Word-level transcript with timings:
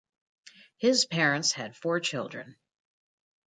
His 0.79 1.05
parents 1.05 1.51
had 1.51 1.75
four 1.77 1.99
children. 1.99 2.55